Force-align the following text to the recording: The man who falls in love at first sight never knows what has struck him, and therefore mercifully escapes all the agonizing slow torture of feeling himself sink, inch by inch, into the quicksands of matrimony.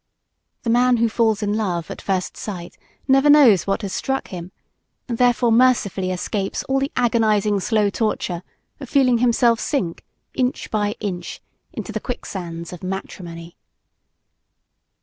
The 0.63 0.71
man 0.71 0.97
who 0.97 1.07
falls 1.07 1.43
in 1.43 1.55
love 1.55 1.91
at 1.91 2.01
first 2.01 2.35
sight 2.35 2.75
never 3.07 3.29
knows 3.29 3.67
what 3.67 3.83
has 3.83 3.93
struck 3.93 4.29
him, 4.29 4.51
and 5.07 5.19
therefore 5.19 5.51
mercifully 5.51 6.09
escapes 6.09 6.63
all 6.63 6.79
the 6.79 6.91
agonizing 6.95 7.59
slow 7.59 7.91
torture 7.91 8.41
of 8.79 8.89
feeling 8.89 9.19
himself 9.19 9.59
sink, 9.59 10.03
inch 10.33 10.71
by 10.71 10.95
inch, 11.01 11.39
into 11.71 11.91
the 11.91 11.99
quicksands 11.99 12.73
of 12.73 12.81
matrimony. 12.81 13.57